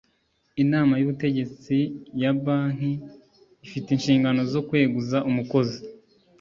inama 0.63 0.93
y 0.97 1.03
ubutegetsi 1.05 1.75
ya 2.21 2.31
banki 2.43 2.91
ifite 3.65 3.87
inshingano 3.91 4.41
zo 4.53 4.61
kweguza 4.67 5.17
umukozi 5.29 5.79